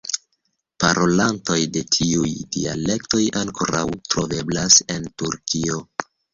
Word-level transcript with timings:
Parolantoj 0.83 1.57
de 1.75 1.83
tiuj 1.97 2.33
dialektoj 2.57 3.21
ankoraŭ 3.43 3.85
troveblas 4.09 4.81
en 4.99 5.09
Turkio. 5.23 5.81